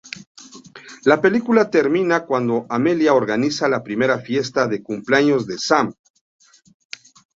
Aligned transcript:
La 1.05 1.21
película 1.21 1.69
termina 1.69 2.25
cuando 2.25 2.65
Amelia 2.69 3.13
organiza 3.13 3.67
la 3.69 3.83
primera 3.83 4.17
fiesta 4.17 4.67
de 4.67 4.81
cumpleaños 4.81 5.45
de 5.45 5.59
Sam. 5.59 5.93